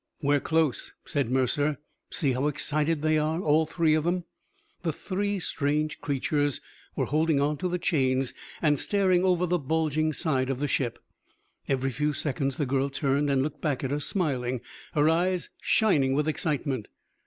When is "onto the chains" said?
7.39-8.33